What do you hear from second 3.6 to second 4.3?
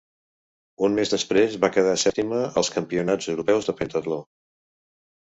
de pentatló.